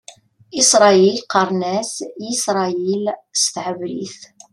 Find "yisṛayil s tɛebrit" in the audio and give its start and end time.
2.25-4.19